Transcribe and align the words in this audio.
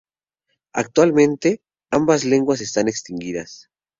Actualmente, 0.73 1.61
ambas 1.91 2.25
lenguas 2.25 2.59
están 2.61 2.87
extinguidas. 2.87 3.69